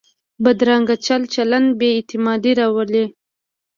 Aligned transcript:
بدرنګه 0.43 0.95
چل 1.05 1.21
چلند 1.33 1.69
بې 1.79 1.89
اعتمادي 1.95 2.51
راولي 2.59 3.05